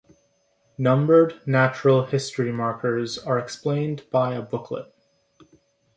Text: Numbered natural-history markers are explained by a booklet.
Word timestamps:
Numbered 0.79 1.39
natural-history 1.45 2.51
markers 2.51 3.19
are 3.19 3.37
explained 3.37 4.03
by 4.11 4.33
a 4.33 4.41
booklet. 4.41 4.91